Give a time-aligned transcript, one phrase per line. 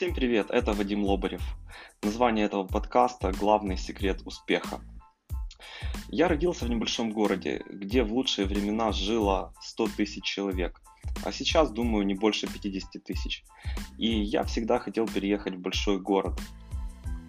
[0.00, 1.42] Всем привет, это Вадим Лобарев.
[2.02, 4.80] Название этого подкаста «Главный секрет успеха».
[6.08, 10.80] Я родился в небольшом городе, где в лучшие времена жило 100 тысяч человек,
[11.22, 13.44] а сейчас, думаю, не больше 50 тысяч.
[13.98, 16.40] И я всегда хотел переехать в большой город.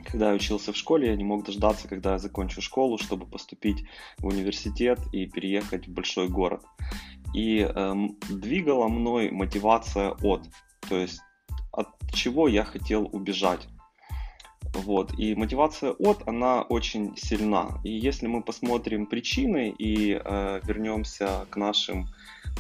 [0.06, 3.84] Когда я учился в школе, я не мог дождаться, когда я закончу школу, чтобы поступить
[4.20, 6.64] в университет и переехать в большой город.
[7.36, 10.48] И эм, двигала мной мотивация от,
[10.88, 11.20] то есть
[11.72, 13.68] от чего я хотел убежать.
[14.74, 15.20] Вот.
[15.20, 17.80] И мотивация от, она очень сильна.
[17.84, 22.08] И если мы посмотрим причины и э, вернемся к нашим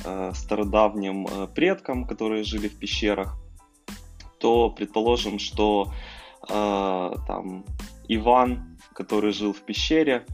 [0.03, 3.37] э, стародавним э, предкам, которые жили в пещерах,
[4.39, 5.93] то предположим, что
[6.49, 7.63] э, там
[8.09, 10.34] Иван, который жил в пещере, э,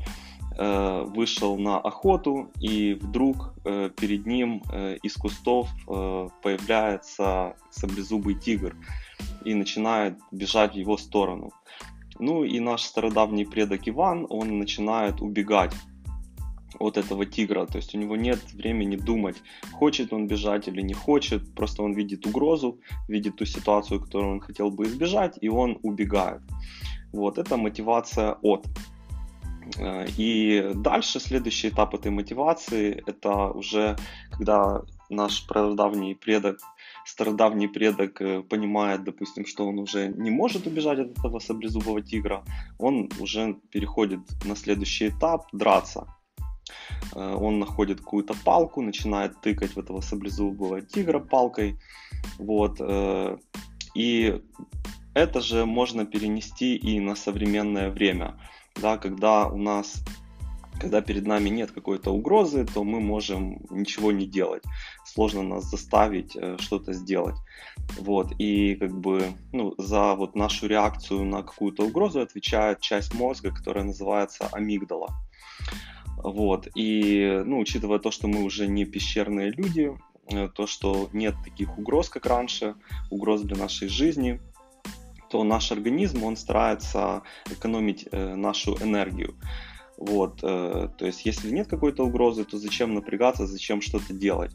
[0.57, 8.75] вышел на охоту, и вдруг э, перед ним э, из кустов э, появляется саблезубый тигр
[9.45, 11.51] и начинает бежать в его сторону.
[12.19, 15.73] Ну и наш стародавний предок Иван, он начинает убегать
[16.79, 17.65] от этого тигра.
[17.65, 19.37] То есть у него нет времени думать,
[19.71, 21.53] хочет он бежать или не хочет.
[21.55, 26.41] Просто он видит угрозу, видит ту ситуацию, которую он хотел бы избежать, и он убегает.
[27.13, 28.65] Вот это мотивация от.
[29.77, 33.97] Э, и дальше следующий этап этой мотивации это уже
[34.31, 36.59] когда наш прадавний предок
[37.05, 42.43] стародавний предок э, понимает, допустим, что он уже не может убежать от этого саблезубого тигра,
[42.77, 46.07] он уже переходит на следующий этап драться.
[47.15, 51.79] Э, он находит какую-то палку, начинает тыкать в этого саблезубого тигра палкой.
[52.39, 52.81] Вот.
[53.95, 54.41] И
[55.13, 58.37] это же можно перенести и на современное время,
[58.81, 60.03] да, когда у нас
[60.79, 64.63] когда перед нами нет какой-то угрозы, то мы можем ничего не делать.
[65.05, 67.35] Сложно нас заставить э, что-то сделать.
[67.97, 68.31] Вот.
[68.39, 73.85] И как бы ну, за вот нашу реакцию на какую-то угрозу отвечает часть мозга, которая
[73.85, 75.09] называется амигдала.
[76.17, 76.67] Вот.
[76.75, 79.97] И, ну, учитывая то, что мы уже не пещерные люди,
[80.29, 82.75] э, то, что нет таких угроз, как раньше,
[83.09, 84.39] угроз для нашей жизни,
[85.29, 89.35] то наш организм, он старается экономить э, нашу энергию.
[89.97, 94.51] Вот, э, то есть, если нет какой-то угрозы, то зачем напрягаться, зачем что-то делать?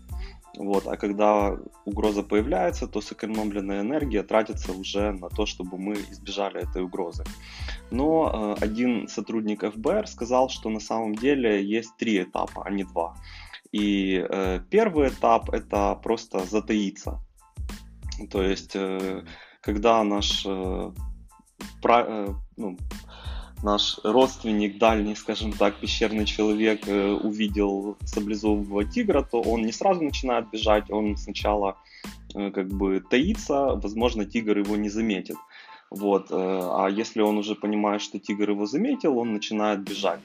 [0.56, 1.56] Вот, а когда
[1.86, 7.24] угроза появляется, то сэкономленная энергия тратится уже на то, чтобы мы избежали этой угрозы.
[7.90, 12.84] Но э, один сотрудник ФБР сказал, что на самом деле есть три этапа, а не
[12.84, 13.16] два.
[13.72, 17.20] И э, первый этап это просто затаиться.
[18.30, 19.24] То есть, э,
[19.62, 20.92] когда наш э,
[21.80, 22.76] про, э, ну,
[23.62, 30.02] наш родственник, дальний, скажем так, пещерный человек э, увидел саблезубого тигра, то он не сразу
[30.02, 31.76] начинает бежать, он сначала
[32.34, 35.36] э, как бы таится, возможно, тигр его не заметит.
[35.90, 36.30] Вот.
[36.30, 40.20] Э, а если он уже понимает, что тигр его заметил, он начинает бежать.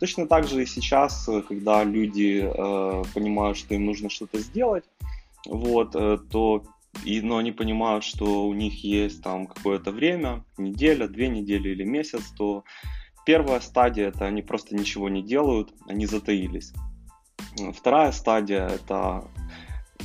[0.00, 4.84] Точно так же и сейчас, э, когда люди э, понимают, что им нужно что-то сделать,
[5.46, 6.62] вот, э, то
[7.04, 11.84] и, но они понимают, что у них есть там какое-то время, неделя, две недели или
[11.84, 12.64] месяц, то
[13.26, 16.72] первая стадия это они просто ничего не делают, они затаились.
[17.74, 19.24] Вторая стадия это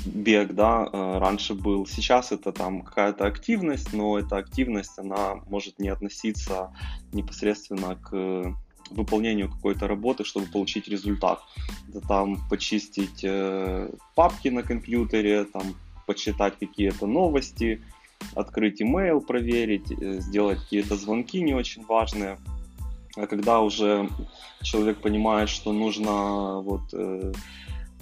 [0.05, 1.85] бег, да, э, раньше был.
[1.85, 6.73] Сейчас это там какая-то активность, но эта активность, она может не относиться
[7.11, 8.55] непосредственно к
[8.89, 11.41] выполнению какой-то работы, чтобы получить результат.
[11.89, 15.75] Это там почистить э, папки на компьютере, там
[16.05, 17.81] почитать какие-то новости,
[18.35, 22.37] открыть email, проверить, э, сделать какие-то звонки не очень важные.
[23.15, 24.09] А когда уже
[24.61, 27.33] человек понимает, что нужно вот, э,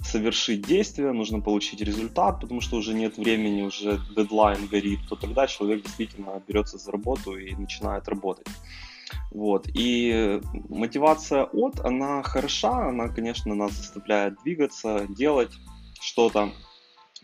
[0.04, 5.46] совершить действие, нужно получить результат, потому что уже нет времени, уже дедлайн горит, то тогда
[5.46, 8.46] человек действительно берется за работу и начинает работать.
[9.30, 9.68] Вот.
[9.74, 15.52] И мотивация от, она хороша, она, конечно, нас заставляет двигаться, делать
[16.00, 16.52] что-то,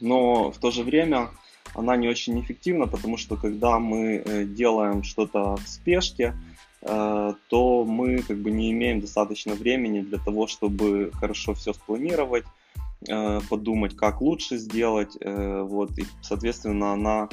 [0.00, 1.30] но в то же время
[1.74, 6.34] она не очень эффективна, потому что когда мы э, делаем что-то в спешке,
[6.82, 12.44] э, то мы как бы не имеем достаточно времени для того, чтобы хорошо все спланировать,
[13.08, 15.16] э, подумать, как лучше сделать.
[15.20, 17.28] Вот, и, соответственно, она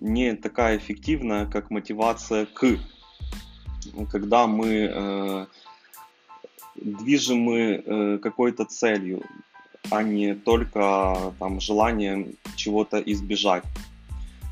[0.00, 2.78] не такая эффективная, как мотивация к.
[4.10, 5.46] Когда мы
[6.76, 9.22] движимы какой-то целью
[9.90, 13.64] а не только там желанием чего-то избежать.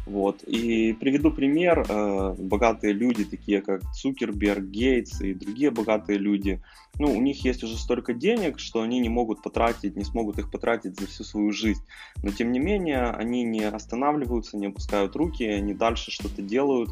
[0.06, 0.44] Вот.
[0.44, 1.84] И приведу пример.
[1.88, 6.62] Э, богатые люди, такие как Цукерберг, Гейтс и другие богатые люди,
[6.98, 10.50] ну, у них есть уже столько денег, что они не могут потратить, не смогут их
[10.50, 11.82] потратить за всю свою жизнь.
[12.22, 16.90] Но тем не менее, они не останавливаются, не опускают руки, они дальше что-то делают,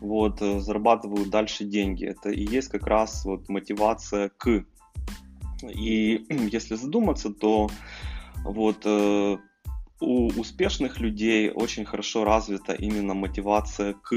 [0.00, 2.04] вот, э, зарабатывают дальше деньги.
[2.04, 4.64] Это и есть как раз вот мотивация к.
[5.70, 7.68] И если задуматься, то
[8.44, 9.36] вот э,
[10.00, 14.16] у успешных людей очень хорошо развита именно мотивация к,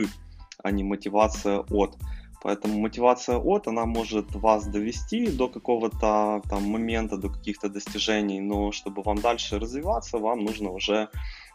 [0.64, 1.98] а не мотивация от.
[2.42, 8.72] Поэтому мотивация от, она может вас довести до какого-то там момента, до каких-то достижений, но
[8.72, 11.10] чтобы вам дальше развиваться, вам нужно уже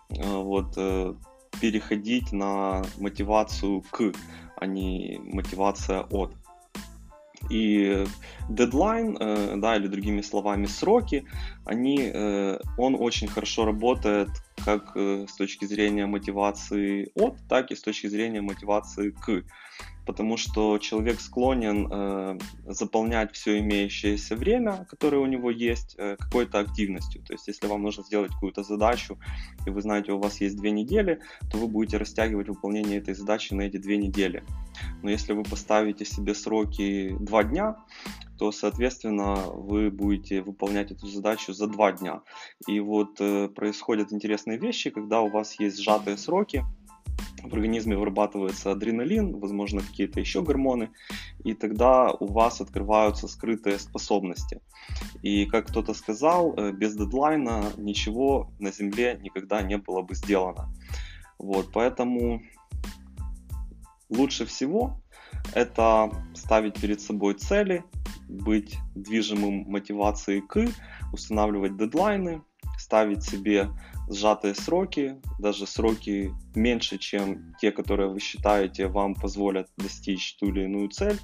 [0.08, 1.14] э, вот э,
[1.60, 4.12] переходить на мотивацию к,
[4.56, 6.32] а не мотивация от.
[7.48, 8.04] И
[8.48, 11.24] дедлайн, э, да, или другими словами сроки,
[11.64, 14.28] они, э, он очень хорошо работает
[14.64, 19.44] как э, с точки зрения мотивации от, так и с точки зрения мотивации к
[20.10, 26.58] потому что человек склонен э, заполнять все имеющееся время, которое у него есть, э, какой-то
[26.58, 27.22] активностью.
[27.22, 29.20] То есть, если вам нужно сделать какую-то задачу,
[29.66, 33.54] и вы знаете, у вас есть две недели, то вы будете растягивать выполнение этой задачи
[33.54, 34.42] на эти две недели.
[35.02, 37.76] Но если вы поставите себе сроки два дня,
[38.36, 42.22] то, соответственно, вы будете выполнять эту задачу за два дня.
[42.66, 46.64] И вот э, происходят интересные вещи, когда у вас есть сжатые сроки,
[47.42, 50.90] в организме вырабатывается адреналин, возможно, какие-то еще гормоны,
[51.44, 54.60] и тогда у вас открываются скрытые способности.
[55.22, 60.74] И как кто-то сказал, э, без дедлайна ничего на Земле никогда не было бы сделано.
[61.38, 62.42] Вот, поэтому
[64.08, 65.00] лучше всего
[65.54, 67.84] это ставить перед собой цели,
[68.28, 70.66] быть движимым мотивацией к,
[71.12, 72.42] устанавливать дедлайны,
[72.90, 73.68] ставить себе
[74.08, 80.64] сжатые сроки, даже сроки меньше, чем те, которые вы считаете вам позволят достичь ту или
[80.64, 81.16] иную цель,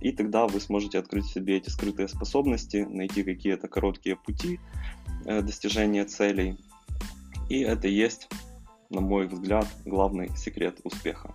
[0.00, 4.58] и тогда вы сможете открыть себе эти скрытые способности, найти какие-то короткие пути
[5.24, 6.58] э, достижения целей.
[7.48, 8.28] И это есть,
[8.90, 11.32] на мой взгляд, главный секрет успеха.